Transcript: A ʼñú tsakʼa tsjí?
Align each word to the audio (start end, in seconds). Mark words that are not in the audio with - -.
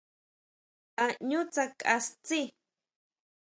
A 1.03 1.05
ʼñú 1.17 1.39
tsakʼa 1.53 1.95
tsjí? 2.25 2.39